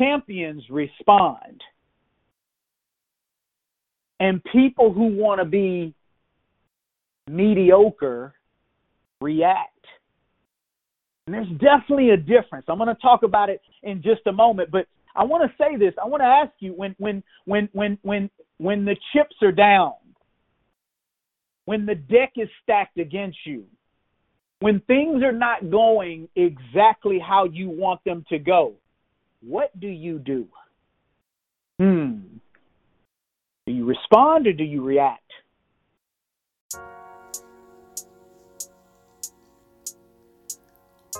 [0.00, 1.60] champions respond.
[4.18, 5.94] And people who want to be
[7.28, 8.34] mediocre
[9.20, 9.68] react.
[11.26, 12.66] And there's definitely a difference.
[12.68, 15.76] I'm going to talk about it in just a moment, but I want to say
[15.76, 15.94] this.
[16.02, 19.94] I want to ask you when when when when when when the chips are down,
[21.64, 23.64] when the deck is stacked against you,
[24.60, 28.74] when things are not going exactly how you want them to go,
[29.40, 30.46] what do you do?
[31.78, 32.20] Hmm.
[33.66, 35.22] Do you respond or do you react?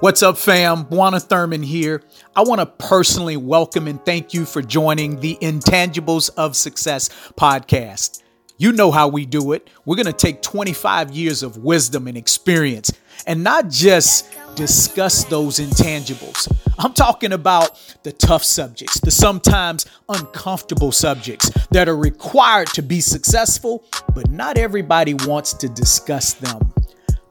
[0.00, 0.86] What's up, fam?
[0.86, 2.02] Buana Thurman here.
[2.34, 8.22] I want to personally welcome and thank you for joining the Intangibles of Success podcast.
[8.56, 9.68] You know how we do it.
[9.84, 12.92] We're going to take 25 years of wisdom and experience
[13.26, 16.48] and not just discuss those intangibles.
[16.82, 23.02] I'm talking about the tough subjects, the sometimes uncomfortable subjects that are required to be
[23.02, 26.72] successful, but not everybody wants to discuss them.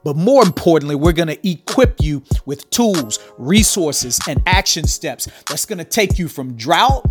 [0.04, 5.66] But more importantly, we're going to equip you with tools, resources, and action steps that's
[5.66, 7.10] going to take you from drought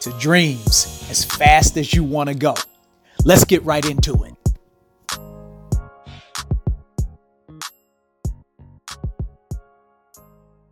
[0.00, 2.54] to dreams as fast as you want to go.
[3.24, 4.43] Let's get right into it.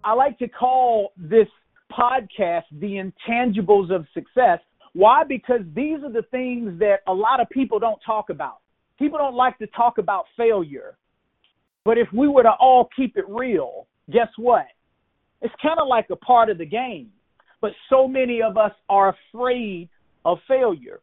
[0.05, 1.48] I like to call this
[1.91, 4.58] podcast the intangibles of success.
[4.95, 5.22] Why?
[5.25, 8.58] Because these are the things that a lot of people don't talk about.
[8.98, 10.97] People don't like to talk about failure.
[11.84, 14.67] But if we were to all keep it real, guess what?
[15.41, 17.11] It's kind of like a part of the game.
[17.61, 19.89] But so many of us are afraid
[20.25, 21.00] of failure.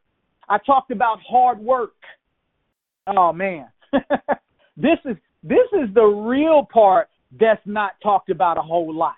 [0.48, 1.94] I talked about hard work.
[3.08, 3.68] Oh man.
[4.78, 9.16] this is this is the real part that's not talked about a whole lot.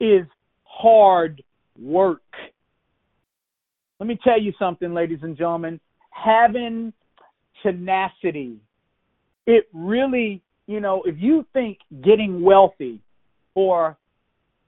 [0.00, 0.26] Is
[0.64, 1.42] hard
[1.78, 2.22] work.
[4.00, 5.78] Let me tell you something, ladies and gentlemen.
[6.10, 6.92] Having
[7.62, 8.56] tenacity,
[9.46, 13.00] it really you know, if you think getting wealthy
[13.54, 13.96] or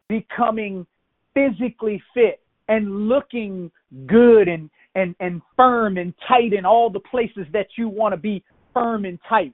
[0.09, 0.87] becoming
[1.33, 3.71] physically fit and looking
[4.07, 8.17] good and and and firm and tight in all the places that you want to
[8.17, 8.43] be
[8.73, 9.53] firm and tight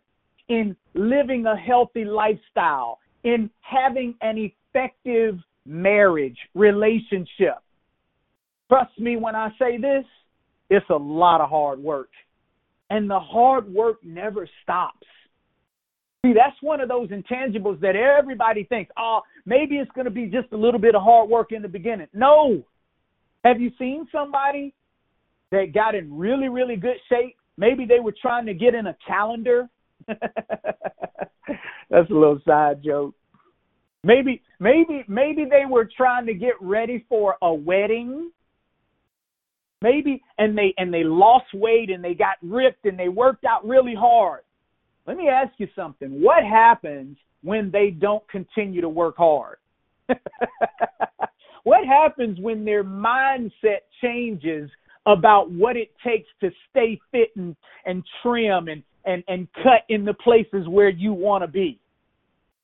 [0.51, 7.57] in living a healthy lifestyle in having an effective marriage relationship
[8.69, 10.05] trust me when i say this
[10.69, 12.11] it's a lot of hard work
[12.91, 15.07] and the hard work never stops
[16.25, 20.27] See, that's one of those intangibles that everybody thinks, oh, maybe it's going to be
[20.27, 22.09] just a little bit of hard work in the beginning.
[22.13, 22.63] No.
[23.43, 24.75] Have you seen somebody
[25.51, 27.37] that got in really, really good shape?
[27.57, 29.69] Maybe they were trying to get in a calendar.
[31.91, 33.15] that's a little side joke.
[34.03, 38.31] Maybe, maybe, maybe they were trying to get ready for a wedding.
[39.83, 43.67] Maybe, and they and they lost weight and they got ripped and they worked out
[43.67, 44.41] really hard
[45.11, 46.23] let me ask you something.
[46.23, 49.57] What happens when they don't continue to work hard?
[51.65, 54.71] what happens when their mindset changes
[55.07, 57.57] about what it takes to stay fit and,
[57.87, 61.79] and trim and, and, and cut in the places where you want to be?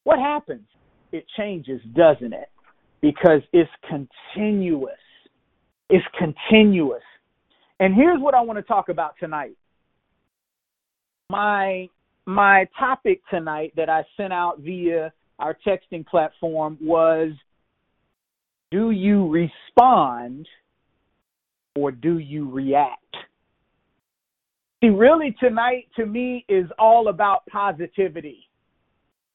[0.04, 0.66] What happens?
[1.12, 2.50] It changes, doesn't it?
[3.00, 4.92] Because it's continuous.
[5.88, 7.02] It's continuous.
[7.78, 9.56] And here's what I want to talk about tonight.
[11.30, 11.88] My
[12.26, 17.32] my topic tonight that I sent out via our texting platform was
[18.70, 20.48] Do you respond
[21.76, 23.16] or do you react?
[24.86, 28.48] See, really, tonight to me is all about positivity.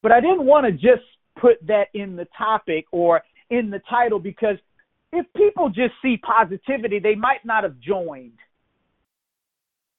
[0.02, 1.04] But I didn't want to just
[1.40, 4.56] put that in the topic or in the title because
[5.12, 8.38] if people just see positivity, they might not have joined.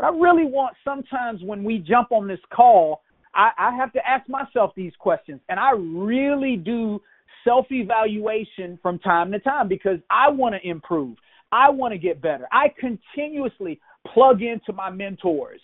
[0.01, 3.03] I really want sometimes when we jump on this call,
[3.35, 5.41] I, I have to ask myself these questions.
[5.51, 7.01] And I really do
[7.45, 11.17] self evaluation from time to time because I want to improve.
[11.53, 12.49] I want to get better.
[12.51, 15.61] I continuously plug into my mentors,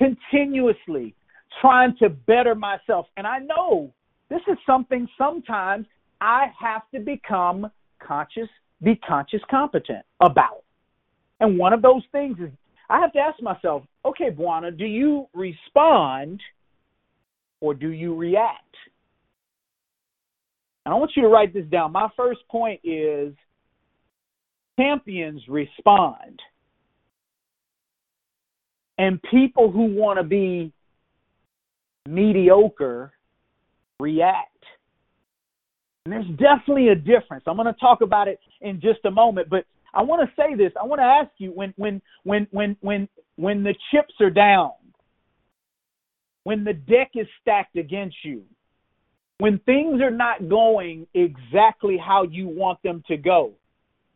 [0.00, 1.14] continuously
[1.60, 3.06] trying to better myself.
[3.16, 3.92] And I know
[4.28, 5.86] this is something sometimes
[6.20, 7.70] I have to become
[8.02, 8.48] conscious,
[8.82, 10.64] be conscious competent about.
[11.40, 12.50] And one of those things is
[12.88, 16.40] I have to ask myself, okay, Buana, do you respond
[17.60, 18.74] or do you react?
[20.84, 21.92] And I want you to write this down.
[21.92, 23.34] My first point is
[24.78, 26.40] champions respond.
[28.98, 30.72] And people who want to be
[32.06, 33.12] mediocre
[33.98, 34.64] react.
[36.04, 37.44] And there's definitely a difference.
[37.46, 40.54] I'm going to talk about it in just a moment, but I want to say
[40.54, 40.72] this.
[40.80, 44.72] I want to ask you when when when when when when the chips are down,
[46.44, 48.42] when the deck is stacked against you,
[49.38, 53.52] when things are not going exactly how you want them to go,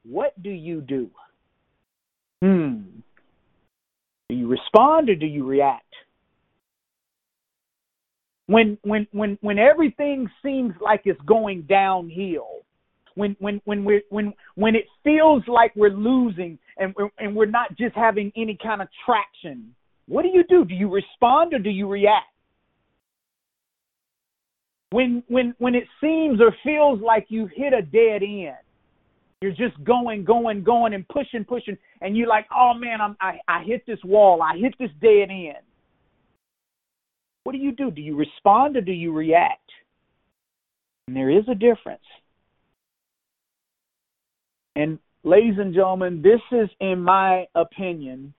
[0.04, 1.10] what do you do?
[2.42, 2.82] Hmm.
[4.28, 5.82] Do you respond or do you react?
[8.46, 12.64] When when when when everything seems like it's going downhill,
[13.14, 17.46] when when when we when when it feels like we're losing and we're, and we're
[17.46, 19.74] not just having any kind of traction,
[20.06, 20.64] what do you do?
[20.64, 22.26] Do you respond or do you react?
[24.90, 28.56] When when when it seems or feels like you've hit a dead end,
[29.44, 33.38] you're just going, going, going, and pushing, pushing, and you're like, "Oh man, I'm, I
[33.46, 34.40] I hit this wall.
[34.40, 35.64] I hit this dead end."
[37.42, 37.90] What do you do?
[37.90, 39.70] Do you respond or do you react?
[41.06, 42.00] And there is a difference.
[44.74, 48.32] And ladies and gentlemen, this is, in my opinion,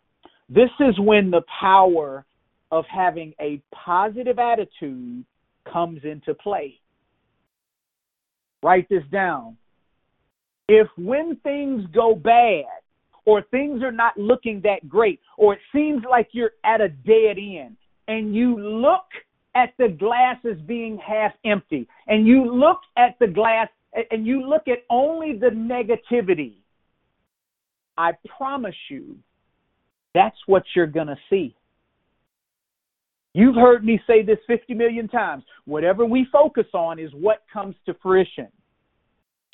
[0.49, 2.25] this is when the power
[2.71, 5.23] of having a positive attitude
[5.71, 6.79] comes into play.
[8.63, 9.57] Write this down
[10.67, 12.65] if when things go bad
[13.25, 17.37] or things are not looking that great or it seems like you're at a dead
[17.37, 17.75] end
[18.07, 19.05] and you look
[19.55, 23.67] at the glass as being half empty and you look at the glass
[24.11, 26.55] and you look at only the negativity,
[27.97, 29.17] I promise you
[30.13, 31.55] that's what you're going to see.
[33.33, 35.43] You've heard me say this 50 million times.
[35.65, 38.47] Whatever we focus on is what comes to fruition.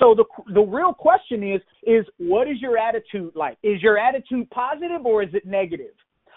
[0.02, 3.56] So the the real question is is what is your attitude like?
[3.62, 5.94] Is your attitude positive or is it negative?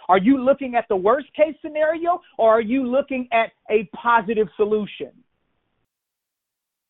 [0.07, 4.47] Are you looking at the worst case scenario or are you looking at a positive
[4.55, 5.11] solution?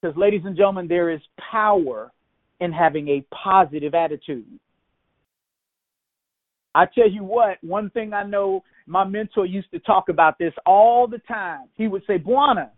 [0.01, 2.11] Because ladies and gentlemen, there is power
[2.59, 4.45] in having a positive attitude.
[6.73, 10.53] I tell you what, one thing I know my mentor used to talk about this
[10.65, 11.69] all the time.
[11.75, 12.71] He would say, Buana,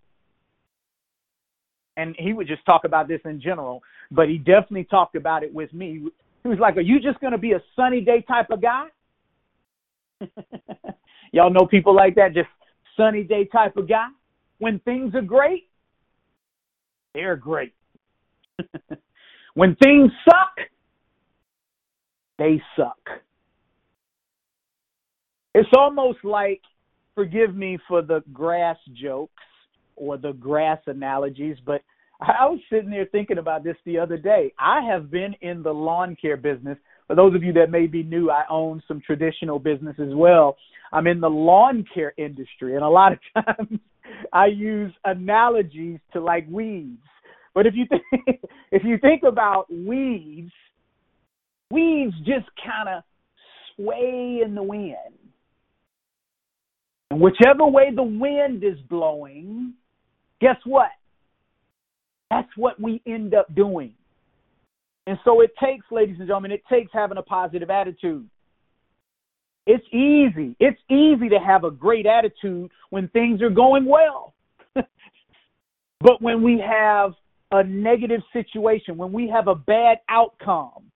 [1.97, 5.53] and he would just talk about this in general, but he definitely talked about it
[5.53, 6.07] with me.
[6.43, 8.85] He was like, Are you just going to be a sunny day type of guy?
[11.33, 12.47] Y'all know people like that, just
[12.95, 14.07] sunny day type of guy.
[14.59, 15.69] When things are great,
[17.13, 17.73] they're great.
[19.55, 20.67] when things suck,
[22.37, 22.99] they suck.
[25.53, 26.61] It's almost like,
[27.15, 29.33] forgive me for the grass jokes,
[29.97, 31.81] or the grass analogies, but
[32.19, 34.53] I was sitting there thinking about this the other day.
[34.57, 36.77] I have been in the lawn care business.
[37.05, 40.57] For those of you that may be new, I own some traditional business as well.
[40.91, 43.79] I'm in the lawn care industry, and a lot of times
[44.33, 46.97] I use analogies to like weeds.
[47.53, 48.39] But if you think
[48.71, 50.51] if you think about weeds,
[51.69, 53.03] weeds just kind of
[53.75, 54.95] sway in the wind.
[57.11, 59.73] And whichever way the wind is blowing,
[60.41, 60.89] guess what?
[62.29, 63.93] That's what we end up doing.
[65.05, 68.27] And so it takes, ladies and gentlemen, it takes having a positive attitude.
[69.65, 70.55] It's easy.
[70.59, 74.33] It's easy to have a great attitude when things are going well.
[74.75, 77.13] but when we have
[77.51, 80.91] a negative situation, when we have a bad outcome,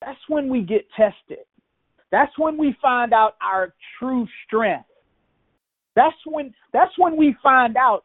[0.00, 1.44] that's when we get tested.
[2.10, 4.86] That's when we find out our true strength.
[5.98, 8.04] That's when that's when we find out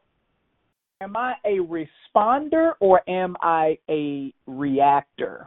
[1.00, 5.46] am I a responder or am I a reactor?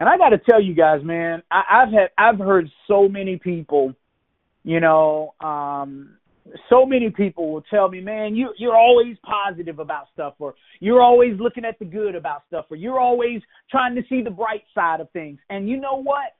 [0.00, 3.36] And I got to tell you guys, man, I, I've had I've heard so many
[3.36, 3.92] people,
[4.62, 6.16] you know, um,
[6.70, 11.02] so many people will tell me, man, you you're always positive about stuff, or you're
[11.02, 14.64] always looking at the good about stuff, or you're always trying to see the bright
[14.74, 15.38] side of things.
[15.50, 16.32] And you know what?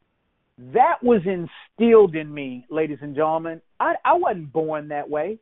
[0.59, 3.61] That was instilled in me, ladies and gentlemen.
[3.81, 5.39] I, I wasn't born that way.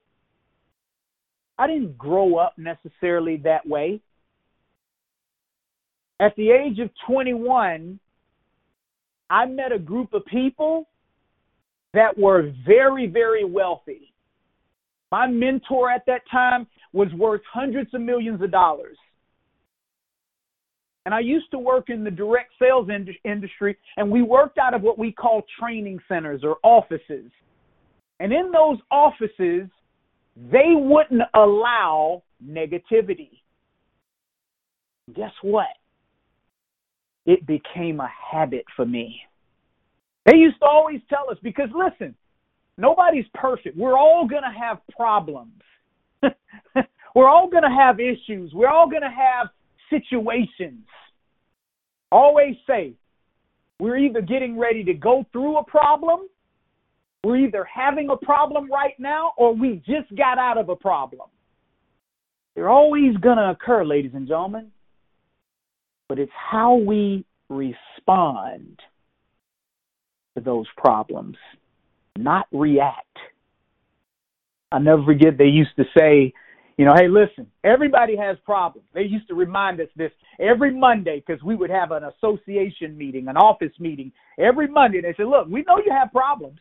[1.59, 4.01] I didn't grow up necessarily that way.
[6.19, 7.99] At the age of 21,
[9.29, 10.89] I met a group of people
[11.93, 14.13] that were very, very wealthy.
[15.11, 18.97] My mentor at that time was worth hundreds of millions of dollars.
[21.05, 24.75] And I used to work in the direct sales ind- industry, and we worked out
[24.75, 27.31] of what we call training centers or offices.
[28.21, 29.69] And in those offices,
[30.37, 33.31] they wouldn't allow negativity.
[35.15, 35.67] Guess what?
[37.27, 39.21] It became a habit for me.
[40.27, 42.15] They used to always tell us because listen,
[42.79, 43.77] nobody's perfect.
[43.77, 45.61] We're all going to have problems.
[47.15, 48.53] We're all going to have issues.
[48.55, 49.49] We're all going to have
[49.93, 50.87] situations.
[52.11, 52.95] Always say,
[53.79, 56.21] we're either getting ready to go through a problem,
[57.25, 61.29] we're either having a problem right now, or we just got out of a problem.
[62.55, 64.71] They're always going to occur, ladies and gentlemen.
[66.09, 68.79] But it's how we respond
[70.37, 71.37] to those problems,
[72.19, 73.19] not react.
[74.71, 76.33] I'll never forget they used to say,
[76.79, 78.87] you know, hey, listen, everybody has problems.
[78.95, 80.11] They used to remind us this
[80.41, 85.01] every Monday because we would have an association meeting, an office meeting every Monday.
[85.01, 86.59] They said, look, we know you have problems.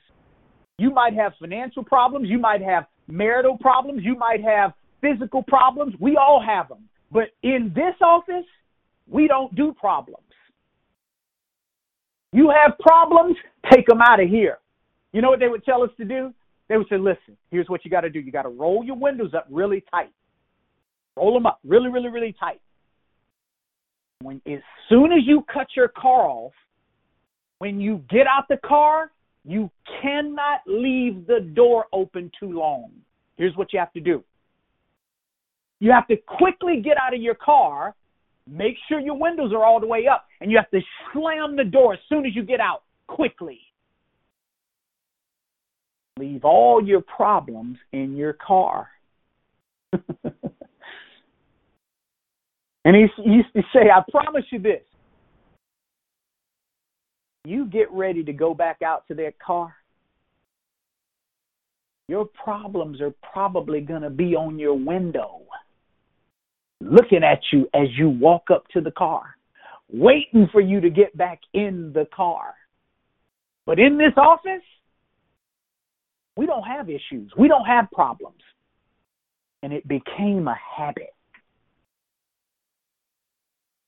[0.78, 2.28] You might have financial problems.
[2.30, 4.02] You might have marital problems.
[4.04, 5.94] You might have physical problems.
[6.00, 6.90] We all have them.
[7.12, 8.46] But in this office,
[9.08, 10.26] we don't do problems.
[12.34, 13.36] You have problems,
[13.72, 14.60] take them out of here.
[15.12, 16.34] You know what they would tell us to do?
[16.72, 18.22] They would say, listen, here's what you got to do.
[18.22, 20.14] You got to roll your windows up really tight.
[21.18, 22.62] Roll them up really, really, really tight.
[24.22, 26.54] When as soon as you cut your car off,
[27.58, 29.12] when you get out the car,
[29.44, 29.70] you
[30.02, 32.92] cannot leave the door open too long.
[33.36, 34.24] Here's what you have to do.
[35.82, 37.96] You have to quickly get out of your car,
[38.50, 40.80] make sure your windows are all the way up, and you have to
[41.12, 43.60] slam the door as soon as you get out quickly.
[46.20, 48.90] Leave all your problems in your car.
[49.94, 50.06] and
[52.96, 54.84] he used to say, I promise you this.
[57.46, 59.76] You get ready to go back out to that car,
[62.08, 65.42] your problems are probably going to be on your window,
[66.82, 69.24] looking at you as you walk up to the car,
[69.92, 72.54] waiting for you to get back in the car.
[73.66, 74.62] But in this office,
[76.36, 77.32] we don't have issues.
[77.38, 78.42] We don't have problems.
[79.64, 81.14] And it became a habit.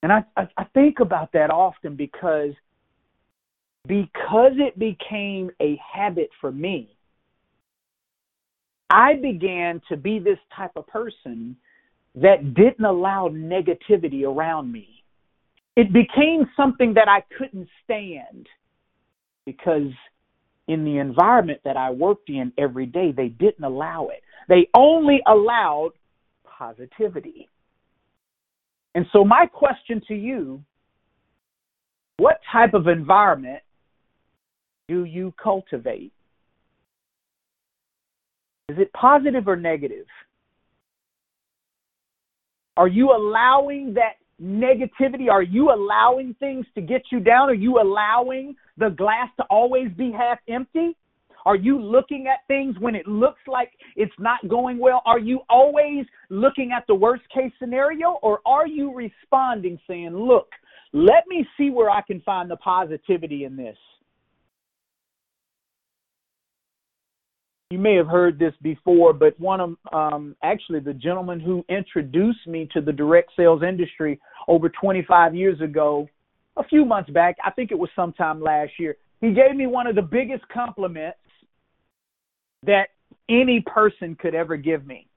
[0.03, 2.51] And I, I, I think about that often because
[3.85, 6.95] because it became a habit for me,
[8.89, 11.57] I began to be this type of person
[12.15, 15.03] that didn't allow negativity around me.
[15.75, 18.47] It became something that I couldn't stand
[19.45, 19.91] because
[20.67, 24.21] in the environment that I worked in every day, they didn't allow it.
[24.47, 25.91] They only allowed
[26.45, 27.49] positivity.
[28.95, 30.63] And so, my question to you
[32.17, 33.61] what type of environment
[34.87, 36.13] do you cultivate?
[38.69, 40.05] Is it positive or negative?
[42.77, 45.29] Are you allowing that negativity?
[45.29, 47.49] Are you allowing things to get you down?
[47.49, 50.95] Are you allowing the glass to always be half empty?
[51.45, 55.01] Are you looking at things when it looks like it's not going well?
[55.05, 58.17] Are you always looking at the worst case scenario?
[58.21, 60.47] Or are you responding saying, look,
[60.93, 63.77] let me see where I can find the positivity in this?
[67.71, 72.45] You may have heard this before, but one of um, actually the gentleman who introduced
[72.45, 76.07] me to the direct sales industry over 25 years ago,
[76.57, 79.87] a few months back, I think it was sometime last year, he gave me one
[79.87, 81.17] of the biggest compliments
[82.65, 82.89] that
[83.29, 85.07] any person could ever give me.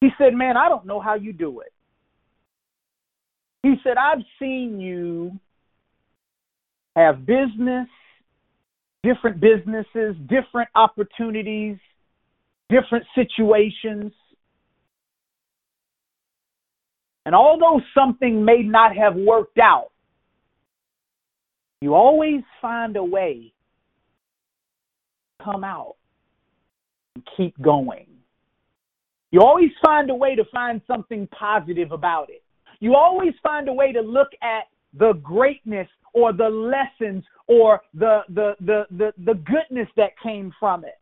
[0.00, 1.72] He said, Man, I don't know how you do it.
[3.62, 5.32] He said, I've seen you
[6.94, 7.88] have business,
[9.02, 11.76] different businesses, different opportunities,
[12.68, 14.12] different situations.
[17.26, 19.88] And although something may not have worked out,
[21.80, 23.52] you always find a way
[25.38, 25.96] to come out
[27.16, 28.06] and keep going.
[29.32, 32.44] You always find a way to find something positive about it.
[32.78, 38.20] You always find a way to look at the greatness or the lessons or the
[38.28, 40.98] the the the, the goodness that came from it.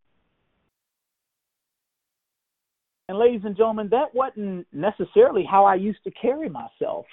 [3.07, 7.05] And ladies and gentlemen, that wasn't necessarily how I used to carry myself.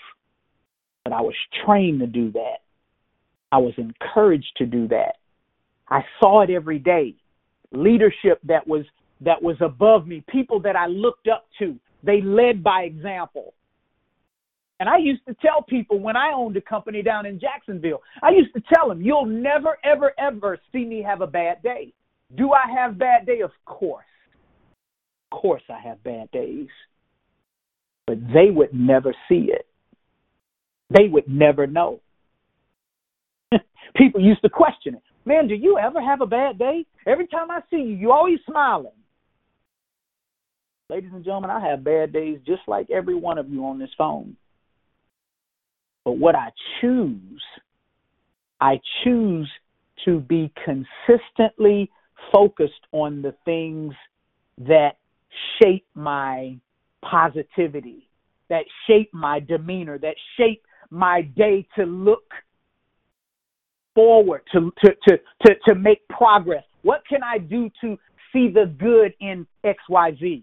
[1.05, 1.35] But I was
[1.67, 2.59] trained to do that.
[3.51, 5.17] I was encouraged to do that.
[5.89, 7.15] I saw it every day.
[7.73, 8.85] Leadership that was
[9.21, 11.79] that was above me, people that I looked up to.
[12.03, 13.55] They led by example.
[14.81, 18.31] And I used to tell people when I owned a company down in Jacksonville, I
[18.31, 21.93] used to tell them, you'll never, ever, ever see me have a bad day.
[22.37, 23.43] Do I have bad day?
[23.43, 24.05] Of course.
[25.33, 26.69] Course I have bad days.
[28.07, 29.67] But they would never see it.
[30.91, 32.01] They would never know.
[33.97, 35.03] people used to question it.
[35.25, 36.85] Man, do you ever have a bad day?
[37.07, 38.93] Every time I see you, you always smiling.
[40.91, 43.91] Ladies and gentlemen, I have bad days just like every one of you on this
[43.97, 44.37] phone.
[46.05, 47.43] But what I choose,
[48.61, 49.49] I choose
[50.05, 51.91] to be consistently
[52.33, 53.95] focused on the things
[54.59, 54.97] that
[55.61, 56.57] shape my
[57.05, 58.09] positivity,
[58.49, 62.33] that shape my demeanor, that shape my day to look
[63.95, 66.65] forward, to, to, to, to, to make progress.
[66.83, 67.99] What can I do to
[68.33, 70.43] see the good in XYZ?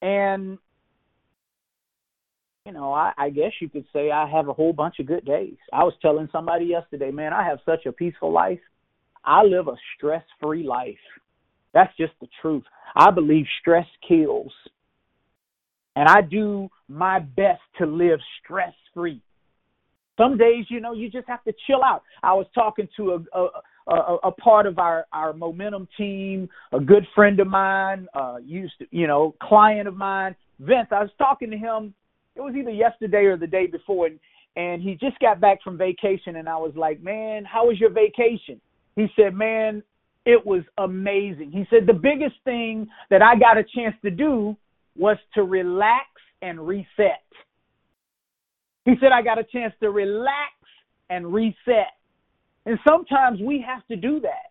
[0.00, 0.58] And
[2.68, 5.24] you know, I, I guess you could say I have a whole bunch of good
[5.24, 5.56] days.
[5.72, 8.60] I was telling somebody yesterday, man, I have such a peaceful life.
[9.28, 10.96] I live a stress free life.
[11.74, 12.64] That's just the truth.
[12.96, 14.52] I believe stress kills.
[15.96, 19.20] And I do my best to live stress free.
[20.16, 22.02] Some days, you know, you just have to chill out.
[22.22, 23.48] I was talking to a, a
[23.88, 28.74] a, a part of our our momentum team, a good friend of mine, uh, used
[28.80, 30.88] to, you know, client of mine, Vince.
[30.90, 31.94] I was talking to him.
[32.34, 34.18] It was either yesterday or the day before, and
[34.56, 37.90] and he just got back from vacation, and I was like, man, how was your
[37.90, 38.60] vacation?
[38.98, 39.84] He said, man,
[40.26, 41.52] it was amazing.
[41.52, 44.56] He said the biggest thing that I got a chance to do
[44.96, 46.08] was to relax
[46.42, 47.22] and reset.
[48.84, 50.52] He said I got a chance to relax
[51.10, 51.94] and reset.
[52.66, 54.50] And sometimes we have to do that.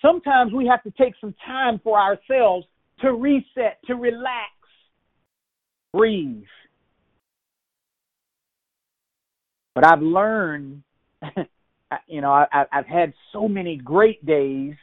[0.00, 2.66] Sometimes we have to take some time for ourselves
[3.00, 4.50] to reset, to relax,
[5.92, 6.44] breathe.
[9.74, 10.84] But I've learned,
[12.06, 14.74] you know, I, I've had so many great days,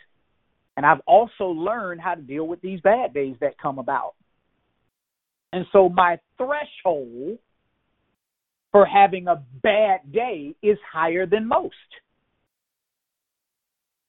[0.77, 4.13] and I've also learned how to deal with these bad days that come about.
[5.53, 7.37] And so my threshold
[8.71, 11.75] for having a bad day is higher than most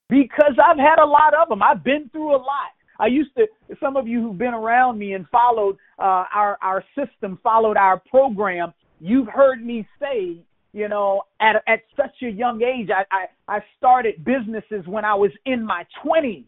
[0.09, 1.63] because I've had a lot of them.
[1.63, 2.73] I've been through a lot.
[3.01, 3.47] I used to.
[3.81, 7.99] Some of you who've been around me and followed uh, our our system, followed our
[7.99, 10.37] program, you've heard me say,
[10.73, 15.15] you know, at at such a young age, I I, I started businesses when I
[15.15, 16.45] was in my twenties.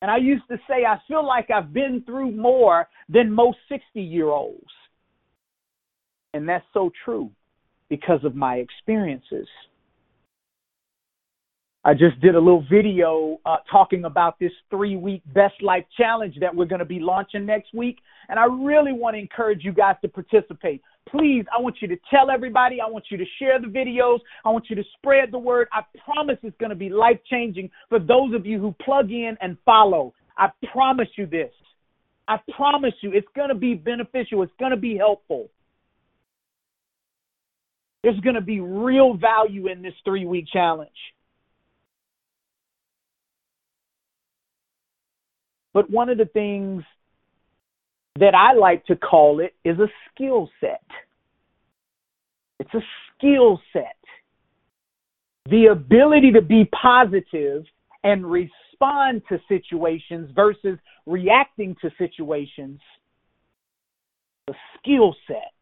[0.00, 4.02] And I used to say, I feel like I've been through more than most 60
[4.02, 4.66] year olds.
[6.34, 7.30] And that's so true
[7.88, 9.46] because of my experiences.
[11.84, 16.36] I just did a little video uh, talking about this three week best life challenge
[16.40, 17.98] that we're going to be launching next week.
[18.28, 20.80] And I really want to encourage you guys to participate.
[21.08, 22.80] Please, I want you to tell everybody.
[22.80, 24.20] I want you to share the videos.
[24.44, 25.66] I want you to spread the word.
[25.72, 29.36] I promise it's going to be life changing for those of you who plug in
[29.40, 30.14] and follow.
[30.38, 31.50] I promise you this.
[32.28, 34.44] I promise you it's going to be beneficial.
[34.44, 35.48] It's going to be helpful.
[38.04, 40.90] There's going to be real value in this three week challenge.
[45.74, 46.82] But one of the things
[48.18, 50.84] that I like to call it is a skill set.
[52.60, 52.82] It's a
[53.16, 53.96] skill set.
[55.48, 57.64] The ability to be positive
[58.04, 62.80] and respond to situations versus reacting to situations.
[64.48, 65.52] A skill set.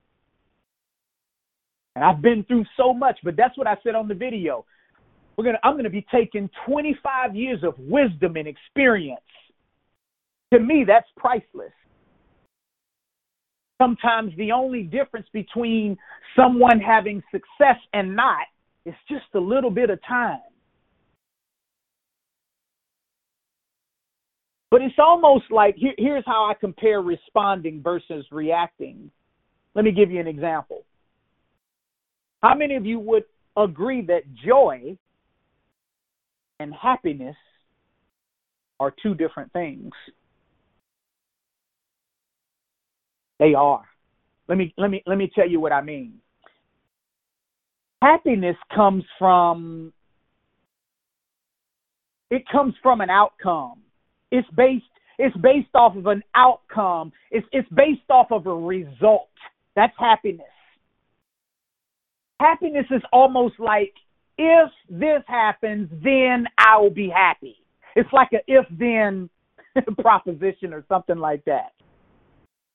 [1.96, 4.64] And I've been through so much, but that's what I said on the video.
[5.36, 9.20] We're gonna I'm gonna be taking 25 years of wisdom and experience
[10.52, 11.72] to me, that's priceless.
[13.80, 15.96] Sometimes the only difference between
[16.36, 18.46] someone having success and not
[18.84, 20.40] is just a little bit of time.
[24.70, 29.10] But it's almost like here, here's how I compare responding versus reacting.
[29.74, 30.84] Let me give you an example.
[32.42, 33.24] How many of you would
[33.56, 34.96] agree that joy
[36.60, 37.36] and happiness
[38.78, 39.90] are two different things?
[43.40, 43.82] They are.
[44.48, 46.20] Let me let me let me tell you what I mean.
[48.02, 49.92] Happiness comes from
[52.30, 53.80] it comes from an outcome.
[54.30, 54.84] It's based
[55.18, 57.12] it's based off of an outcome.
[57.30, 59.30] It's it's based off of a result.
[59.74, 60.46] That's happiness.
[62.40, 63.94] Happiness is almost like
[64.36, 67.56] if this happens, then I will be happy.
[67.96, 69.30] It's like a if then
[69.98, 71.72] proposition or something like that.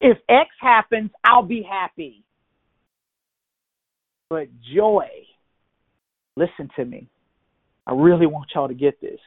[0.01, 2.23] If X happens, I'll be happy.
[4.29, 5.07] But joy,
[6.35, 7.07] listen to me.
[7.87, 9.19] I really want y'all to get this.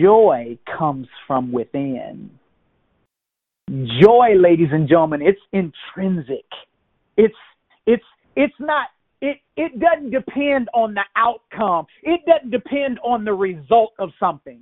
[0.00, 2.30] Joy comes from within.
[3.68, 6.46] Joy, ladies and gentlemen, it's intrinsic.
[7.16, 7.34] It's
[7.86, 8.04] it's
[8.36, 8.88] it's not
[9.20, 11.86] it it doesn't depend on the outcome.
[12.04, 14.60] It doesn't depend on the result of something.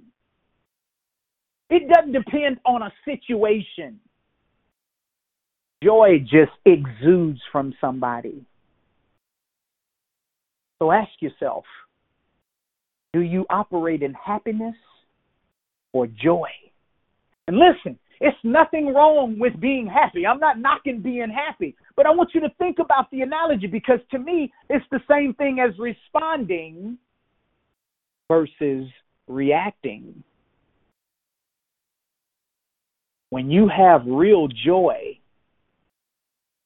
[1.69, 4.01] It doesn't depend on a situation.
[5.83, 8.47] Joy just exudes from somebody.
[10.81, 11.65] So ask yourself
[13.13, 14.75] do you operate in happiness
[15.93, 16.49] or joy?
[17.47, 20.27] And listen, it's nothing wrong with being happy.
[20.27, 24.01] I'm not knocking being happy, but I want you to think about the analogy because
[24.11, 26.99] to me, it's the same thing as responding
[28.29, 28.89] versus
[29.29, 30.25] reacting.
[33.31, 35.19] When you have real joy,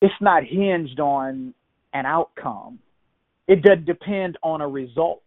[0.00, 1.54] it's not hinged on
[1.92, 2.78] an outcome.
[3.46, 5.22] It doesn't depend on a result.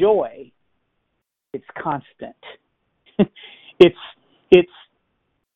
[0.00, 0.52] Joy,
[1.52, 2.36] it's constant.
[3.78, 3.96] it's
[4.50, 4.70] it's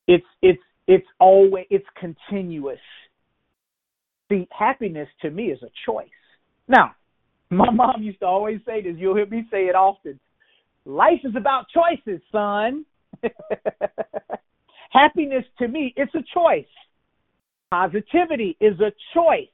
[0.07, 2.79] it's it's it's always it's continuous.
[4.31, 6.09] See, happiness to me is a choice.
[6.67, 6.95] Now,
[7.51, 8.95] my mom used to always say this.
[8.97, 10.19] You'll hear me say it often.
[10.87, 12.85] Life is about choices, son.
[14.91, 16.67] Happiness to me, it's a choice.
[17.75, 19.49] Positivity is a choice.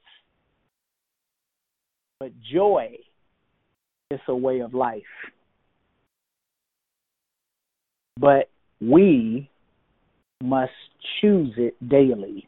[2.19, 2.97] But joy
[4.11, 5.01] is a way of life.
[8.19, 9.49] But we
[10.43, 10.71] must
[11.19, 12.47] choose it daily.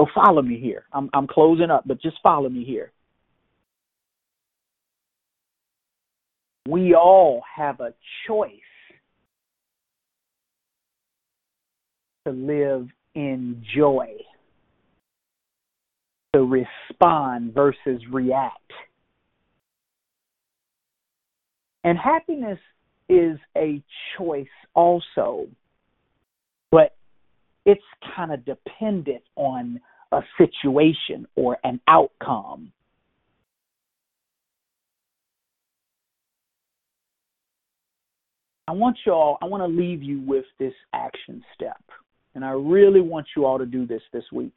[0.00, 0.82] So follow me here.
[0.92, 2.90] I'm, I'm closing up, but just follow me here.
[6.68, 7.94] We all have a
[8.26, 8.50] choice
[12.26, 14.08] to live in joy,
[16.34, 18.72] to respond versus react.
[21.82, 22.58] And happiness
[23.08, 23.82] is a
[24.16, 25.46] choice also,
[26.70, 26.94] but
[27.64, 27.82] it's
[28.14, 29.80] kind of dependent on
[30.12, 32.72] a situation or an outcome.
[38.68, 41.82] I want y'all, I want to leave you with this action step.
[42.34, 44.56] And I really want you all to do this this week.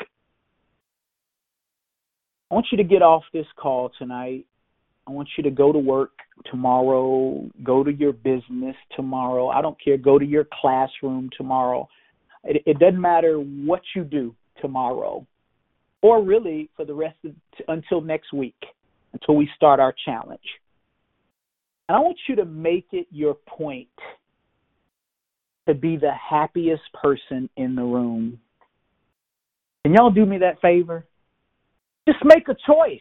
[2.51, 4.45] I want you to get off this call tonight.
[5.07, 6.11] I want you to go to work
[6.49, 9.49] tomorrow, go to your business tomorrow.
[9.49, 11.87] I don't care, go to your classroom tomorrow.
[12.43, 15.25] It, it doesn't matter what you do tomorrow
[16.03, 17.31] or really for the rest of
[17.67, 18.55] until next week,
[19.13, 20.41] until we start our challenge.
[21.89, 23.87] And I want you to make it your point
[25.67, 28.39] to be the happiest person in the room.
[29.83, 31.05] Can y'all do me that favor?
[32.07, 32.99] Just make a choice.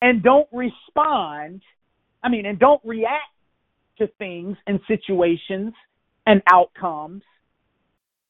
[0.00, 1.62] And don't respond,
[2.22, 3.32] I mean, and don't react
[3.98, 5.74] to things and situations
[6.26, 7.22] and outcomes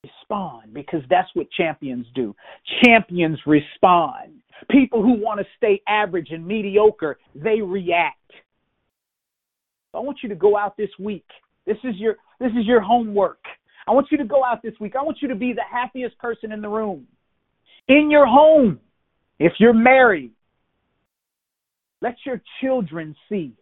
[0.02, 2.34] respond because that's what champions do.
[2.84, 4.34] Champions respond.
[4.70, 8.16] People who want to stay average and mediocre, they react.
[9.94, 11.26] I want you to go out this week.
[11.66, 13.40] This is your this is your homework.
[13.86, 14.94] I want you to go out this week.
[14.98, 17.06] I want you to be the happiest person in the room.
[17.88, 18.80] In your home.
[19.38, 20.32] If you're married,
[22.02, 23.52] let your children see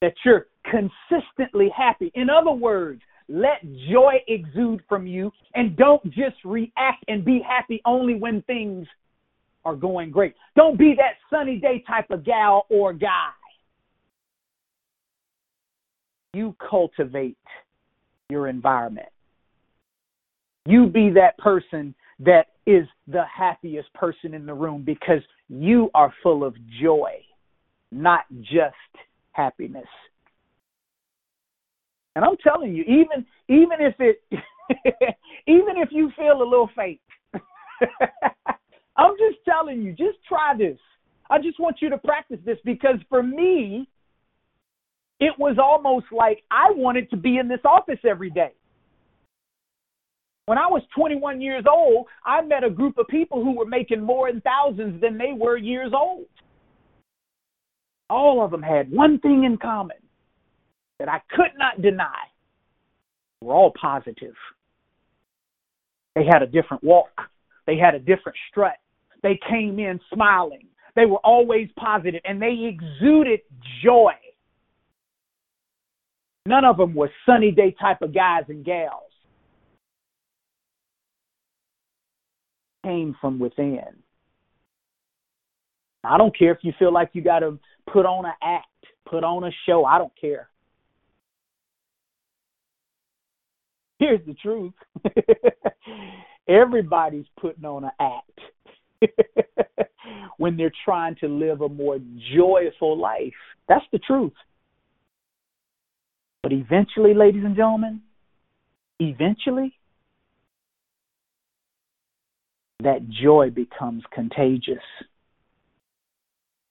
[0.00, 2.10] that you're consistently happy.
[2.14, 7.80] In other words, let joy exude from you and don't just react and be happy
[7.84, 8.86] only when things
[9.64, 10.34] are going great.
[10.56, 13.30] Don't be that sunny day type of gal or guy.
[16.32, 17.38] You cultivate
[18.28, 19.08] your environment.
[20.66, 26.12] You be that person that is the happiest person in the room because you are
[26.22, 27.12] full of joy,
[27.90, 28.74] not just
[29.32, 29.86] happiness.
[32.14, 34.22] And I'm telling you, even even if it
[35.46, 37.00] even if you feel a little fake,
[38.96, 40.78] I'm just telling you, just try this.
[41.30, 43.88] I just want you to practice this because for me,
[45.20, 48.52] it was almost like I wanted to be in this office every day.
[50.46, 54.02] When I was 21 years old, I met a group of people who were making
[54.02, 56.26] more in thousands than they were years old.
[58.08, 59.98] All of them had one thing in common
[60.98, 62.26] that I could not deny
[63.40, 64.34] were all positive.
[66.16, 67.12] They had a different walk,
[67.66, 68.76] they had a different strut.
[69.22, 70.66] They came in smiling.
[70.96, 73.40] They were always positive and they exuded
[73.84, 74.14] joy.
[76.50, 79.12] None of them were sunny day type of guys and gals.
[82.84, 84.02] Came from within.
[86.02, 87.56] I don't care if you feel like you got to
[87.92, 88.66] put on an act,
[89.08, 89.84] put on a show.
[89.84, 90.48] I don't care.
[94.00, 94.72] Here's the truth
[96.48, 98.40] everybody's putting on an act.
[100.38, 101.98] when they're trying to live a more
[102.34, 103.34] joyful life.
[103.68, 104.32] That's the truth.
[106.42, 108.00] But eventually, ladies and gentlemen,
[108.98, 109.74] eventually,
[112.82, 114.82] that joy becomes contagious.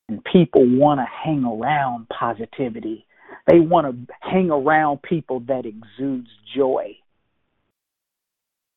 [0.07, 3.05] And people want to hang around positivity.
[3.47, 6.95] They want to hang around people that exudes joy.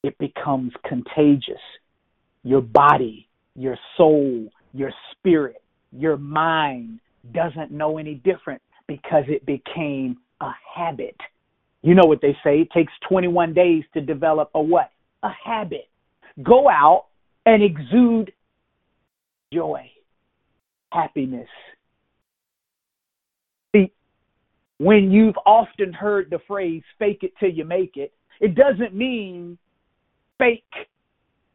[0.02, 1.60] It becomes contagious.
[2.44, 7.00] Your body, your soul, your spirit, your mind
[7.32, 11.16] doesn't know any different because it became a habit.
[11.82, 14.90] You know what they say, it takes 21 days to develop a what?
[15.22, 15.88] A habit.
[16.42, 17.06] Go out
[17.46, 18.32] and exude
[19.52, 19.90] joy,
[20.92, 21.48] happiness.
[23.74, 23.90] See,
[24.78, 29.58] when you've often heard the phrase fake it till you make it, it doesn't mean
[30.38, 30.64] fake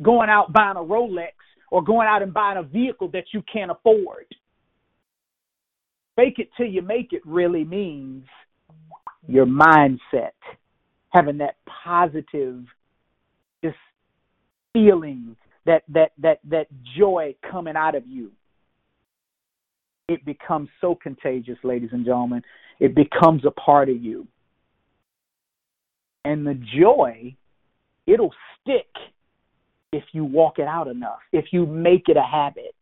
[0.01, 1.31] going out buying a Rolex
[1.71, 4.25] or going out and buying a vehicle that you can't afford.
[6.15, 8.25] Fake it till you make it really means
[9.27, 10.31] your mindset,
[11.09, 12.63] having that positive
[13.63, 13.77] just
[14.73, 15.35] feeling
[15.65, 18.31] that that that that joy coming out of you.
[20.07, 22.41] It becomes so contagious ladies and gentlemen.
[22.79, 24.27] It becomes a part of you.
[26.23, 27.35] And the joy
[28.05, 28.87] it'll stick
[29.91, 32.73] if you walk it out enough if you make it a habit.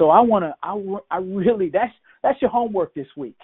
[0.00, 3.36] So i want to I, I really that's that's your homework this week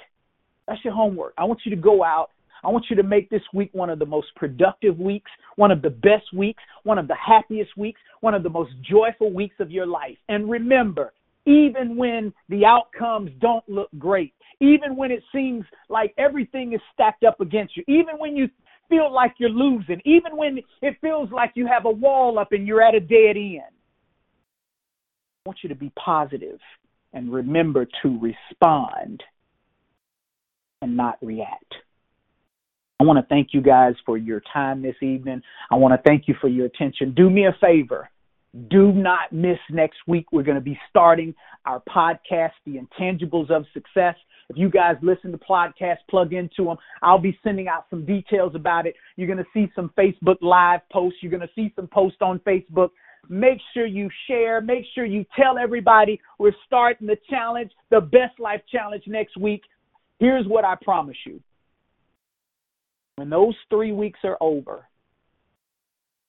[0.67, 1.35] that's your homework.
[1.39, 2.31] I want you to go out.
[2.65, 5.83] I want you to make this week one of the most productive weeks, one of
[5.83, 9.71] the best weeks, one of the happiest weeks, one of the most joyful weeks of
[9.71, 10.17] your life.
[10.29, 11.13] And remember,
[11.45, 17.23] even when the outcomes don't look great, even when it seems like everything is stacked
[17.23, 18.49] up against you, even when you
[18.89, 22.67] feel like you're losing, even when it feels like you have a wall up and
[22.67, 23.61] you're at a dead end,
[25.45, 26.59] I want you to be positive
[27.13, 29.23] and remember to respond
[30.85, 31.75] and not react.
[33.01, 35.43] I want to thank you guys for your time this evening.
[35.71, 37.15] I want to thank you for your attention.
[37.15, 38.09] Do me a favor.
[38.69, 40.27] Do not miss next week.
[40.31, 44.15] We're going to be starting our podcast, The Intangibles of Success.
[44.51, 46.77] If you guys listen to podcasts, plug into them.
[47.03, 48.95] I'll be sending out some details about it.
[49.17, 51.19] You're going to see some Facebook Live posts.
[51.23, 52.91] You're going to see some posts on Facebook.
[53.29, 54.61] Make sure you share.
[54.61, 59.63] Make sure you tell everybody we're starting the challenge, the Best Life Challenge next week.
[60.19, 61.41] Here's what I promise you
[63.17, 64.87] when those three weeks are over,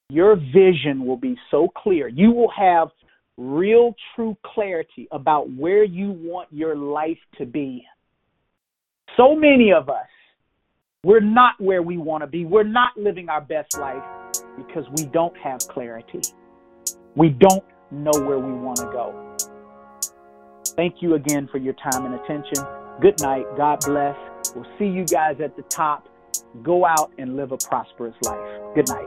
[0.08, 2.06] your vision will be so clear.
[2.06, 2.88] You will have
[3.36, 7.84] real, true clarity about where you want your life to be.
[9.16, 10.06] So many of us,
[11.02, 12.44] we're not where we want to be.
[12.44, 14.02] We're not living our best life
[14.56, 16.20] because we don't have clarity.
[17.14, 19.36] We don't know where we want to go.
[20.76, 22.85] Thank you again for your time and attention.
[23.00, 23.44] Good night.
[23.56, 24.16] God bless.
[24.54, 26.08] We'll see you guys at the top.
[26.62, 28.74] Go out and live a prosperous life.
[28.74, 29.06] Good night.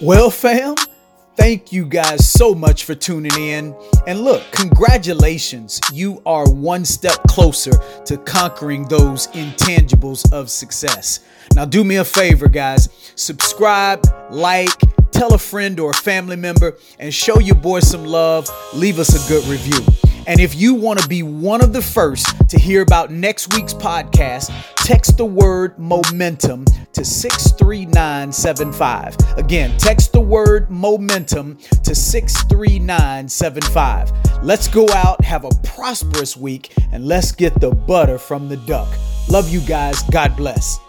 [0.00, 0.74] Well, fam,
[1.36, 3.76] thank you guys so much for tuning in.
[4.06, 5.80] And look, congratulations.
[5.92, 7.72] You are one step closer
[8.06, 11.20] to conquering those intangibles of success.
[11.54, 12.88] Now, do me a favor, guys.
[13.14, 14.91] Subscribe, like,
[15.22, 18.50] tell a friend or a family member, and show your boy some love.
[18.74, 19.78] Leave us a good review.
[20.26, 23.72] And if you want to be one of the first to hear about next week's
[23.72, 29.16] podcast, text the word momentum to 63975.
[29.36, 34.12] Again, text the word momentum to 63975.
[34.42, 38.88] Let's go out, have a prosperous week, and let's get the butter from the duck.
[39.28, 40.02] Love you guys.
[40.10, 40.80] God bless.